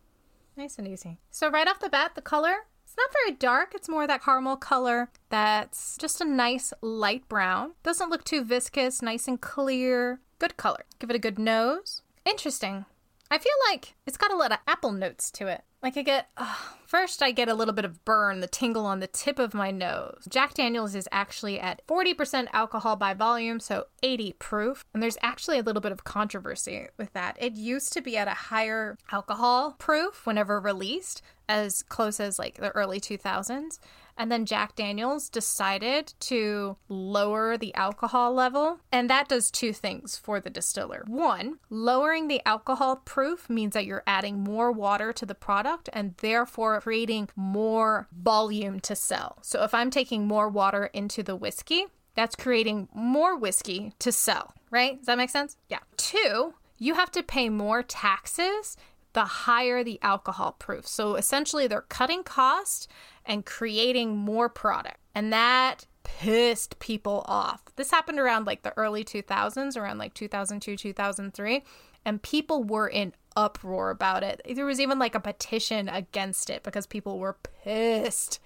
Nice 0.57 0.79
and 0.79 0.89
easy. 0.89 1.19
So, 1.31 1.51
right 1.51 1.69
off 1.69 1.81
the 1.81 1.91
bat, 1.91 2.15
the 2.15 2.23
color 2.23 2.65
it's 2.93 2.99
not 2.99 3.23
very 3.25 3.37
dark. 3.39 3.73
It's 3.75 3.89
more 3.89 4.07
that 4.07 4.23
caramel 4.23 4.57
color 4.57 5.09
that's 5.31 5.97
just 5.97 6.21
a 6.21 6.27
nice 6.27 6.75
light 6.83 7.27
brown. 7.27 7.73
Doesn't 7.83 8.11
look 8.11 8.23
too 8.23 8.45
viscous, 8.45 9.01
nice 9.01 9.27
and 9.27 9.41
clear. 9.41 10.21
Good 10.39 10.59
color. 10.59 10.85
Give 10.99 11.09
it 11.09 11.17
a 11.17 11.19
good 11.19 11.39
nose. 11.39 12.03
Interesting. 12.27 12.85
I 13.33 13.39
feel 13.39 13.53
like 13.71 13.95
it's 14.07 14.19
got 14.19 14.31
a 14.31 14.37
lot 14.37 14.53
of 14.53 14.59
apple 14.69 14.93
notes 14.93 15.31
to 15.31 15.47
it. 15.47 15.63
Like 15.83 15.97
I 15.97 16.03
get, 16.03 16.29
uh, 16.37 16.55
first 16.87 17.23
I 17.23 17.31
get 17.31 17.49
a 17.49 17.55
little 17.55 17.73
bit 17.73 17.87
of 17.87 18.05
burn, 18.05 18.41
the 18.41 18.47
tingle 18.47 18.85
on 18.85 19.01
the 19.01 19.07
tip 19.07 19.39
of 19.39 19.55
my 19.55 19.71
nose. 19.71 20.29
Jack 20.29 20.53
Daniels 20.53 20.95
is 20.95 21.09
actually 21.11 21.59
at 21.59 21.81
40% 21.87 22.49
alcohol 22.53 22.95
by 22.97 23.15
volume, 23.15 23.59
so 23.59 23.87
80 24.03 24.35
proof. 24.35 24.85
And 24.93 25.03
there's 25.03 25.17
actually 25.23 25.59
a 25.59 25.63
little 25.63 25.81
bit 25.81 25.93
of 25.93 26.05
controversy 26.05 26.89
with 26.99 27.11
that. 27.15 27.39
It 27.41 27.55
used 27.55 27.95
to 27.95 28.03
be 28.03 28.19
at 28.19 28.29
a 28.29 28.33
higher 28.33 28.99
alcohol 29.11 29.77
proof 29.79 30.27
whenever 30.27 30.61
released, 30.61 31.23
as 31.49 31.83
close 31.83 32.21
as 32.21 32.39
like 32.39 32.57
the 32.57 32.71
early 32.73 33.01
2000s. 33.01 33.79
And 34.17 34.31
then 34.31 34.47
Jack 34.47 34.77
Daniels 34.77 35.29
decided 35.29 36.15
to 36.21 36.77
lower 36.89 37.57
the 37.57 37.75
alcohol 37.75 38.33
level. 38.33 38.81
And 38.91 39.09
that 39.11 39.29
does 39.29 39.51
two 39.51 39.73
things 39.73 40.17
for 40.17 40.41
the 40.41 40.51
distiller. 40.51 41.05
One, 41.07 41.59
lowering 41.71 42.29
the 42.29 42.41
alcohol 42.47 42.97
proof 42.97 43.49
means 43.49 43.75
that 43.75 43.87
you're 43.87 44.05
adding 44.07 44.41
more 44.41 44.71
water 44.71 45.13
to 45.13 45.27
the 45.27 45.35
product 45.35 45.89
and 45.93 46.15
therefore 46.19 46.81
creating 46.81 47.31
more 47.37 48.09
volume 48.13 48.81
to 48.81 48.95
sell. 48.95 49.39
So 49.43 49.63
if 49.65 49.75
I'm 49.75 49.91
taking 49.91 50.27
more 50.27 50.49
water 50.49 50.87
into 50.93 51.23
the 51.23 51.37
whiskey, 51.37 51.87
that's 52.15 52.37
creating 52.37 52.89
more 52.95 53.37
whiskey 53.37 53.95
to 53.99 54.13
sell, 54.13 54.55
right? 54.71 54.99
Does 54.99 55.07
that 55.07 55.19
make 55.19 55.31
sense? 55.31 55.57
Yeah. 55.69 55.79
Two, 55.97 56.55
you 56.79 56.95
have 56.95 57.11
to 57.13 57.23
pay 57.23 57.49
more 57.49 57.83
taxes 57.83 58.77
the 59.13 59.25
higher 59.25 59.85
the 59.85 59.99
alcohol 60.03 60.57
proof. 60.59 60.87
So 60.87 61.17
essentially, 61.17 61.67
they're 61.67 61.83
cutting 61.83 62.23
cost 62.23 62.89
and 63.27 63.47
creating 63.47 64.17
more 64.17 64.49
product. 64.49 64.99
And 65.15 65.33
that 65.33 65.87
pissed 66.05 66.79
people 66.79 67.25
off. 67.27 67.63
This 67.77 67.91
happened 67.91 68.19
around 68.19 68.47
like 68.47 68.63
the 68.63 68.77
early 68.77 69.05
2000s, 69.05 69.77
around 69.77 69.99
like 69.99 70.15
2002, 70.15 70.77
2003, 70.77 71.63
and 72.05 72.23
people 72.23 72.65
were 72.65 72.89
in 72.89 73.13
uproar 73.37 73.91
about 73.91 74.23
it. 74.23 74.41
There 74.55 74.67
was 74.67 74.81
even 74.81 74.99
like 74.99 75.15
a 75.15 75.21
petition 75.21 75.89
against 75.89 76.51
it 76.51 76.63
because 76.63 76.87
people 76.87 77.19
were 77.19 77.39
pissed. 77.65 78.41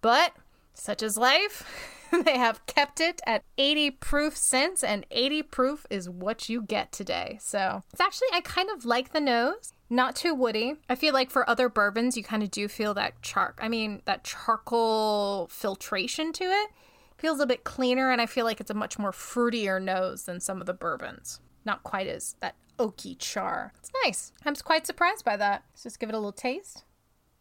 But 0.00 0.32
such 0.74 1.02
is 1.02 1.16
life. 1.16 1.92
they 2.24 2.38
have 2.38 2.64
kept 2.66 3.00
it 3.00 3.20
at 3.26 3.42
80 3.58 3.92
proof 3.92 4.36
since, 4.36 4.84
and 4.84 5.06
80 5.10 5.42
proof 5.42 5.86
is 5.90 6.08
what 6.08 6.48
you 6.48 6.62
get 6.62 6.92
today. 6.92 7.38
So 7.40 7.82
it's 7.92 8.00
actually, 8.00 8.28
I 8.32 8.40
kind 8.40 8.70
of 8.70 8.84
like 8.84 9.12
the 9.12 9.20
nose. 9.20 9.72
Not 9.88 10.16
too 10.16 10.34
woody. 10.34 10.74
I 10.88 10.96
feel 10.96 11.14
like 11.14 11.30
for 11.30 11.48
other 11.48 11.68
bourbons, 11.68 12.16
you 12.16 12.24
kind 12.24 12.42
of 12.42 12.50
do 12.50 12.66
feel 12.66 12.94
that 12.94 13.22
charc. 13.22 13.58
I 13.62 13.68
mean, 13.68 14.02
that 14.04 14.24
charcoal 14.24 15.48
filtration 15.48 16.32
to 16.34 16.44
it 16.44 16.70
feels 17.16 17.40
a 17.40 17.46
bit 17.46 17.64
cleaner, 17.64 18.10
and 18.10 18.20
I 18.20 18.26
feel 18.26 18.44
like 18.44 18.60
it's 18.60 18.70
a 18.70 18.74
much 18.74 18.98
more 18.98 19.12
fruitier 19.12 19.80
nose 19.80 20.24
than 20.24 20.40
some 20.40 20.60
of 20.60 20.66
the 20.66 20.74
bourbons. 20.74 21.40
Not 21.64 21.82
quite 21.82 22.08
as 22.08 22.34
that 22.40 22.56
oaky 22.78 23.16
char. 23.18 23.72
It's 23.78 23.90
nice. 24.04 24.32
I'm 24.44 24.54
quite 24.56 24.86
surprised 24.86 25.24
by 25.24 25.36
that. 25.36 25.64
Let's 25.72 25.84
just 25.84 26.00
give 26.00 26.08
it 26.08 26.14
a 26.14 26.18
little 26.18 26.32
taste. 26.32 26.84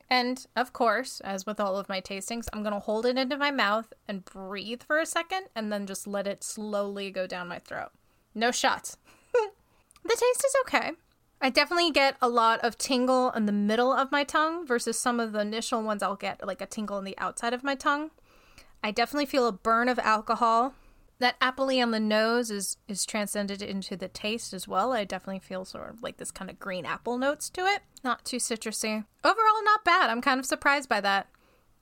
And 0.09 0.45
of 0.55 0.71
course, 0.71 1.19
as 1.21 1.45
with 1.45 1.59
all 1.59 1.77
of 1.77 1.89
my 1.89 1.99
tastings, 1.99 2.47
I'm 2.53 2.61
going 2.61 2.73
to 2.73 2.79
hold 2.79 3.05
it 3.05 3.17
into 3.17 3.37
my 3.37 3.51
mouth 3.51 3.91
and 4.07 4.23
breathe 4.23 4.83
for 4.83 4.99
a 4.99 5.05
second 5.05 5.47
and 5.55 5.71
then 5.71 5.87
just 5.87 6.05
let 6.05 6.27
it 6.27 6.43
slowly 6.43 7.09
go 7.09 7.25
down 7.25 7.47
my 7.47 7.59
throat. 7.59 7.89
No 8.35 8.51
shots. 8.51 8.97
the 9.33 10.09
taste 10.09 10.45
is 10.45 10.55
okay. 10.65 10.91
I 11.41 11.49
definitely 11.49 11.91
get 11.91 12.15
a 12.21 12.29
lot 12.29 12.59
of 12.61 12.77
tingle 12.77 13.31
in 13.31 13.45
the 13.45 13.51
middle 13.51 13.93
of 13.93 14.11
my 14.11 14.23
tongue 14.23 14.65
versus 14.65 14.99
some 14.99 15.19
of 15.19 15.31
the 15.31 15.41
initial 15.41 15.81
ones 15.83 16.01
I'll 16.01 16.15
get 16.15 16.45
like 16.45 16.61
a 16.61 16.65
tingle 16.65 16.97
on 16.97 17.03
the 17.03 17.17
outside 17.17 17.53
of 17.53 17.63
my 17.63 17.75
tongue. 17.75 18.11
I 18.83 18.91
definitely 18.91 19.25
feel 19.25 19.47
a 19.47 19.51
burn 19.51 19.89
of 19.89 19.99
alcohol 19.99 20.73
that 21.19 21.39
appley 21.39 21.81
on 21.81 21.91
the 21.91 21.99
nose 21.99 22.51
is 22.51 22.77
is 22.87 23.05
transcended 23.05 23.61
into 23.61 23.95
the 23.95 24.07
taste 24.07 24.53
as 24.53 24.67
well. 24.67 24.91
I 24.91 25.03
definitely 25.05 25.39
feel 25.39 25.65
sort 25.65 25.89
of 25.89 26.03
like 26.03 26.17
this 26.17 26.31
kind 26.31 26.49
of 26.49 26.59
green 26.59 26.85
apple 26.85 27.17
notes 27.17 27.49
to 27.51 27.61
it. 27.61 27.81
Not 28.03 28.25
too 28.25 28.37
citrusy. 28.37 29.05
Overall, 29.23 29.63
not 29.63 29.85
bad. 29.85 30.09
I'm 30.09 30.21
kind 30.21 30.39
of 30.39 30.45
surprised 30.45 30.89
by 30.89 31.01
that. 31.01 31.27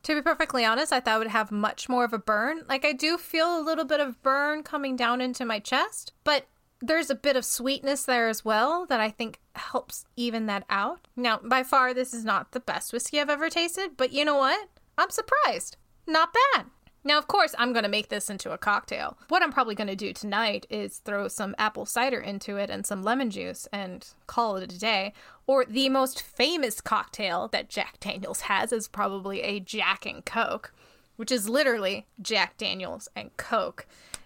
To 0.04 0.16
be 0.16 0.22
perfectly 0.22 0.66
honest, 0.66 0.92
I 0.92 1.00
thought 1.00 1.16
I 1.16 1.18
would 1.18 1.28
have 1.28 1.52
much 1.52 1.88
more 1.88 2.04
of 2.04 2.14
a 2.14 2.20
burn. 2.20 2.64
Like 2.68 2.86
I 2.86 2.92
do 2.92 3.18
feel 3.18 3.58
a 3.58 3.64
little 3.64 3.86
bit 3.86 4.02
of 4.02 4.22
burn 4.22 4.62
coming 4.62 4.96
down 4.96 5.22
into 5.22 5.46
my 5.46 5.60
chest, 5.60 6.12
but 6.24 6.48
there's 6.86 7.10
a 7.10 7.16
bit 7.16 7.38
of 7.38 7.46
sweetness 7.46 8.04
there 8.04 8.28
as 8.28 8.44
well 8.44 8.86
that 8.88 9.00
I 9.00 9.10
think 9.10 9.40
helps 9.56 10.06
even 10.18 10.48
that 10.48 10.66
out. 10.70 11.08
Now, 11.16 11.40
by 11.42 11.64
far, 11.64 11.94
this 11.94 12.14
is 12.14 12.26
not 12.26 12.52
the 12.52 12.60
best 12.60 12.92
whiskey 12.92 13.22
I've 13.22 13.30
ever 13.30 13.50
tasted, 13.50 13.92
but 13.96 14.12
you 14.12 14.26
know 14.26 14.36
what? 14.36 14.68
I'm 14.98 15.10
surprised. 15.10 15.78
Not 16.06 16.36
bad. 16.54 16.66
Now, 17.06 17.18
of 17.18 17.28
course, 17.28 17.56
I'm 17.58 17.72
going 17.72 17.84
to 17.84 17.90
make 17.90 18.10
this 18.10 18.30
into 18.30 18.52
a 18.52 18.58
cocktail. 18.58 19.18
What 19.30 19.42
I'm 19.42 19.52
probably 19.52 19.76
going 19.76 19.88
to 19.88 19.96
do 19.96 20.12
tonight 20.12 20.66
is 20.70 20.98
throw 20.98 21.30
some 21.30 21.56
apple 21.58 21.86
cider 21.86 22.20
into 22.20 22.58
it 22.58 22.70
and 22.70 22.86
some 22.86 23.02
lemon 23.02 23.30
juice 23.30 23.66
and 23.72 24.06
call 24.28 24.58
it 24.58 24.72
a 24.72 24.80
day. 24.80 25.14
Or 25.48 25.64
the 25.64 25.88
most 25.88 26.22
famous 26.22 26.82
cocktail 26.82 27.48
that 27.50 27.70
Jack 27.70 28.00
Daniels 28.02 28.42
has 28.42 28.74
is 28.74 28.90
probably 28.90 29.42
a 29.42 29.62
Jack 29.62 30.06
and 30.06 30.26
Coke, 30.26 30.74
which 31.16 31.32
is 31.32 31.48
literally 31.48 32.08
Jack 32.22 32.58
Daniels 32.58 33.08
and 33.16 33.36
Coke. 33.38 33.86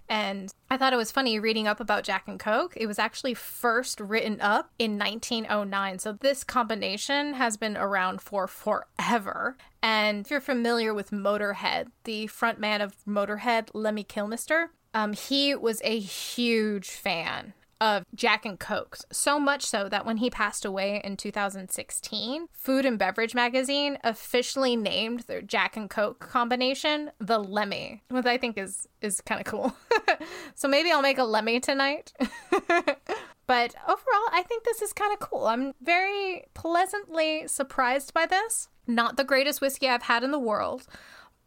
And 0.10 0.54
I 0.70 0.78
thought 0.78 0.94
it 0.94 0.98
was 0.98 1.12
funny 1.12 1.40
reading 1.40 1.68
up 1.68 1.80
about 1.80 2.04
Jack 2.04 2.28
and 2.28 2.40
Coke. 2.40 2.74
It 2.76 2.88
was 2.88 3.00
actually 3.00 3.34
first 3.34 4.00
written 4.00 4.40
up 4.42 4.72
in 4.80 4.98
1909. 4.98 6.00
So 6.00 6.14
this 6.14 6.44
combination 6.44 7.34
has 7.34 7.58
been 7.58 7.78
around 7.78 8.22
for 8.22 8.48
forever. 8.48 9.58
And 9.82 10.26
if 10.26 10.32
you're 10.32 10.42
familiar 10.42 10.94
with 10.94 11.12
Motorhead, 11.12 11.88
the 12.04 12.28
frontman 12.28 12.82
of 12.82 12.96
Motorhead, 13.06 13.70
Lemmy 13.74 14.04
Kilmister, 14.04 14.68
um, 14.94 15.14
he 15.14 15.54
was 15.54 15.82
a 15.84 16.00
huge 16.00 16.90
fan 16.90 17.54
of 17.80 18.06
Jack 18.16 18.46
and 18.46 18.60
Cokes. 18.60 19.06
So 19.12 19.40
much 19.40 19.66
so 19.66 19.90
that 19.90 20.06
when 20.06 20.18
he 20.18 20.30
passed 20.30 20.66
away 20.66 21.02
in 21.04 21.18
2016, 21.18 22.48
Food 22.52 22.86
and 22.86 22.98
Beverage 22.98 23.36
magazine 23.36 23.98
officially 24.04 24.76
named 24.76 25.22
their 25.22 25.42
Jack 25.42 25.78
and 25.78 25.90
Coke 25.90 26.20
combination 26.20 27.12
the 27.20 27.40
Lemmy, 27.40 28.04
which 28.10 28.26
I 28.26 28.38
think 28.38 28.58
is 28.58 28.88
is 29.02 29.22
kind 29.22 29.40
of 29.40 29.46
cool. 29.46 29.76
so 30.56 30.68
maybe 30.68 30.92
I'll 30.92 31.02
make 31.02 31.18
a 31.18 31.24
Lemmy 31.24 31.60
tonight. 31.60 32.14
but 32.20 33.76
overall, 33.88 34.28
I 34.32 34.44
think 34.48 34.64
this 34.64 34.82
is 34.82 34.94
kind 34.94 35.14
of 35.14 35.20
cool. 35.20 35.46
I'm 35.46 35.74
very 35.82 36.46
pleasantly 36.54 37.48
surprised 37.48 38.14
by 38.14 38.26
this. 38.26 38.70
Not 38.88 39.18
the 39.18 39.24
greatest 39.24 39.62
whiskey 39.62 39.90
I've 39.90 40.04
had 40.04 40.24
in 40.24 40.32
the 40.32 40.40
world 40.40 40.88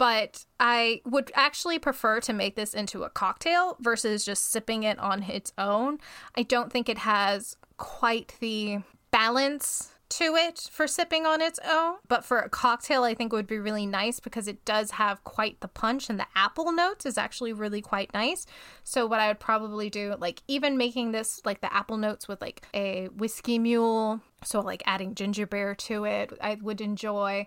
but 0.00 0.46
I 0.58 1.02
would 1.04 1.30
actually 1.34 1.78
prefer 1.78 2.20
to 2.20 2.32
make 2.32 2.56
this 2.56 2.72
into 2.72 3.02
a 3.02 3.10
cocktail 3.10 3.76
versus 3.80 4.24
just 4.24 4.50
sipping 4.50 4.82
it 4.82 4.98
on 4.98 5.24
its 5.24 5.52
own. 5.58 5.98
I 6.34 6.42
don't 6.42 6.72
think 6.72 6.88
it 6.88 6.96
has 6.96 7.58
quite 7.76 8.32
the 8.40 8.78
balance 9.10 9.92
to 10.08 10.36
it 10.36 10.70
for 10.72 10.86
sipping 10.86 11.26
on 11.26 11.42
its 11.42 11.60
own, 11.68 11.96
but 12.08 12.24
for 12.24 12.38
a 12.38 12.48
cocktail, 12.48 13.04
I 13.04 13.12
think 13.12 13.30
it 13.30 13.36
would 13.36 13.46
be 13.46 13.58
really 13.58 13.84
nice 13.84 14.20
because 14.20 14.48
it 14.48 14.64
does 14.64 14.92
have 14.92 15.22
quite 15.24 15.60
the 15.60 15.68
punch, 15.68 16.08
and 16.08 16.18
the 16.18 16.26
apple 16.34 16.72
notes 16.72 17.04
is 17.04 17.18
actually 17.18 17.52
really 17.52 17.82
quite 17.82 18.14
nice. 18.14 18.46
So, 18.82 19.04
what 19.04 19.20
I 19.20 19.28
would 19.28 19.38
probably 19.38 19.90
do, 19.90 20.16
like, 20.18 20.42
even 20.48 20.78
making 20.78 21.12
this 21.12 21.42
like 21.44 21.60
the 21.60 21.72
apple 21.72 21.98
notes 21.98 22.26
with 22.26 22.40
like 22.40 22.62
a 22.72 23.08
whiskey 23.08 23.58
mule, 23.58 24.22
so 24.42 24.60
like 24.60 24.82
adding 24.86 25.14
ginger 25.14 25.46
beer 25.46 25.74
to 25.74 26.04
it, 26.06 26.32
I 26.40 26.56
would 26.62 26.80
enjoy 26.80 27.46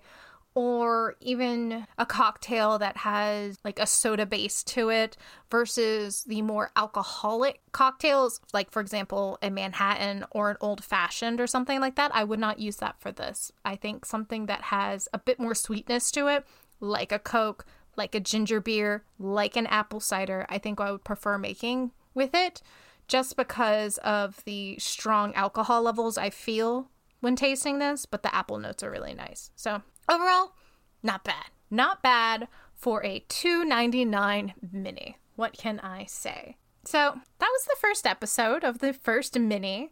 or 0.55 1.15
even 1.19 1.87
a 1.97 2.05
cocktail 2.05 2.77
that 2.77 2.97
has 2.97 3.57
like 3.63 3.79
a 3.79 3.87
soda 3.87 4.25
base 4.25 4.63
to 4.63 4.89
it 4.89 5.17
versus 5.49 6.23
the 6.25 6.41
more 6.41 6.71
alcoholic 6.75 7.61
cocktails, 7.71 8.39
like 8.53 8.71
for 8.71 8.79
example, 8.79 9.37
a 9.41 9.49
Manhattan 9.49 10.25
or 10.31 10.51
an 10.51 10.57
old 10.61 10.83
fashioned 10.83 11.41
or 11.41 11.47
something 11.47 11.79
like 11.79 11.95
that. 11.95 12.13
I 12.13 12.23
would 12.23 12.39
not 12.39 12.59
use 12.59 12.77
that 12.77 12.99
for 12.99 13.11
this. 13.11 13.51
I 13.65 13.75
think 13.75 14.05
something 14.05 14.45
that 14.45 14.63
has 14.63 15.07
a 15.13 15.19
bit 15.19 15.39
more 15.39 15.55
sweetness 15.55 16.11
to 16.11 16.27
it, 16.27 16.45
like 16.79 17.11
a 17.11 17.19
Coke, 17.19 17.65
like 17.95 18.13
a 18.15 18.19
ginger 18.19 18.59
beer, 18.59 19.03
like 19.19 19.55
an 19.55 19.67
apple 19.67 19.99
cider, 19.99 20.45
I 20.49 20.57
think 20.57 20.79
I 20.79 20.91
would 20.91 21.03
prefer 21.03 21.37
making 21.37 21.91
with 22.13 22.33
it 22.33 22.61
just 23.07 23.35
because 23.35 23.97
of 23.99 24.43
the 24.45 24.77
strong 24.79 25.33
alcohol 25.33 25.81
levels 25.81 26.17
I 26.17 26.29
feel 26.29 26.89
when 27.19 27.35
tasting 27.35 27.79
this, 27.79 28.05
but 28.05 28.23
the 28.23 28.33
apple 28.33 28.57
notes 28.57 28.83
are 28.83 28.91
really 28.91 29.13
nice. 29.13 29.51
So, 29.55 29.81
overall, 30.09 30.53
not 31.01 31.23
bad. 31.23 31.45
Not 31.69 32.03
bad 32.03 32.47
for 32.75 33.03
a 33.03 33.21
2.99 33.29 34.53
mini. 34.71 35.17
What 35.35 35.53
can 35.53 35.79
I 35.79 36.05
say? 36.05 36.57
So, 36.85 37.19
that 37.39 37.49
was 37.49 37.63
the 37.65 37.77
first 37.79 38.05
episode 38.05 38.63
of 38.63 38.79
the 38.79 38.93
first 38.93 39.39
mini. 39.39 39.91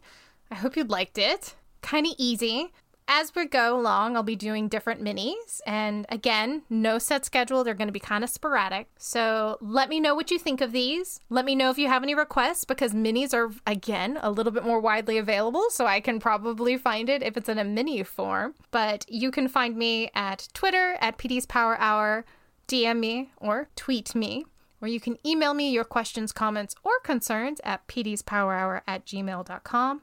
I 0.50 0.56
hope 0.56 0.76
you 0.76 0.84
liked 0.84 1.18
it. 1.18 1.54
Kind 1.80 2.06
of 2.06 2.12
easy 2.18 2.72
as 3.14 3.34
we 3.34 3.44
go 3.44 3.78
along, 3.78 4.16
I'll 4.16 4.22
be 4.22 4.36
doing 4.36 4.68
different 4.68 5.04
minis. 5.04 5.60
And 5.66 6.06
again, 6.08 6.62
no 6.70 6.98
set 6.98 7.26
schedule. 7.26 7.62
They're 7.62 7.74
going 7.74 7.88
to 7.88 7.92
be 7.92 8.00
kind 8.00 8.24
of 8.24 8.30
sporadic. 8.30 8.88
So 8.96 9.58
let 9.60 9.90
me 9.90 10.00
know 10.00 10.14
what 10.14 10.30
you 10.30 10.38
think 10.38 10.62
of 10.62 10.72
these. 10.72 11.20
Let 11.28 11.44
me 11.44 11.54
know 11.54 11.68
if 11.68 11.76
you 11.76 11.88
have 11.88 12.02
any 12.02 12.14
requests 12.14 12.64
because 12.64 12.94
minis 12.94 13.34
are, 13.34 13.50
again, 13.66 14.18
a 14.22 14.30
little 14.30 14.50
bit 14.50 14.64
more 14.64 14.80
widely 14.80 15.18
available. 15.18 15.66
So 15.68 15.84
I 15.84 16.00
can 16.00 16.20
probably 16.20 16.78
find 16.78 17.10
it 17.10 17.22
if 17.22 17.36
it's 17.36 17.50
in 17.50 17.58
a 17.58 17.64
mini 17.64 18.02
form. 18.02 18.54
But 18.70 19.04
you 19.10 19.30
can 19.30 19.46
find 19.46 19.76
me 19.76 20.10
at 20.14 20.48
Twitter 20.54 20.96
at 21.02 21.18
PD's 21.18 21.44
Power 21.44 21.76
Hour, 21.78 22.24
DM 22.66 22.98
me 22.98 23.32
or 23.36 23.68
tweet 23.76 24.14
me. 24.14 24.46
Or 24.80 24.88
you 24.88 25.00
can 25.00 25.18
email 25.24 25.52
me 25.52 25.70
your 25.70 25.84
questions, 25.84 26.32
comments, 26.32 26.74
or 26.82 26.98
concerns 27.04 27.60
at 27.62 27.86
pdspowerhour 27.88 28.80
at 28.86 29.04
gmail.com. 29.04 30.00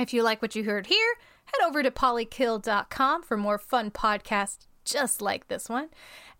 If 0.00 0.12
you 0.12 0.22
like 0.22 0.42
what 0.42 0.56
you 0.56 0.64
heard 0.64 0.88
here, 0.88 1.14
head 1.52 1.66
over 1.66 1.82
to 1.82 1.90
polykill.com 1.90 3.22
for 3.22 3.36
more 3.36 3.58
fun 3.58 3.90
podcasts 3.90 4.66
just 4.84 5.22
like 5.22 5.48
this 5.48 5.68
one. 5.68 5.88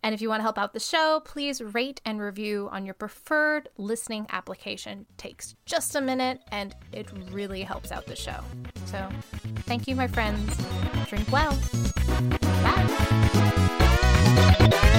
And 0.02 0.14
if 0.14 0.22
you 0.22 0.30
want 0.30 0.40
to 0.40 0.44
help 0.44 0.56
out 0.56 0.72
the 0.72 0.80
show, 0.80 1.20
please 1.24 1.60
rate 1.60 2.00
and 2.06 2.20
review 2.20 2.70
on 2.72 2.86
your 2.86 2.94
preferred 2.94 3.68
listening 3.76 4.26
application. 4.30 5.04
It 5.10 5.18
takes 5.18 5.54
just 5.66 5.94
a 5.94 6.00
minute 6.00 6.40
and 6.50 6.74
it 6.92 7.08
really 7.30 7.62
helps 7.62 7.92
out 7.92 8.06
the 8.06 8.16
show. 8.16 8.40
So, 8.86 9.06
thank 9.66 9.86
you, 9.86 9.94
my 9.94 10.06
friends. 10.06 10.56
Drink 11.06 11.30
well. 11.30 11.58
Bye. 12.62 14.96